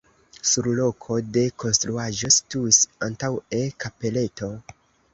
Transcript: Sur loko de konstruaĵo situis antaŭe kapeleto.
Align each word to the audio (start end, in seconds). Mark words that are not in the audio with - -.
Sur 0.51 0.69
loko 0.79 1.17
de 1.35 1.43
konstruaĵo 1.65 2.33
situis 2.39 2.83
antaŭe 3.11 3.63
kapeleto. 3.87 4.55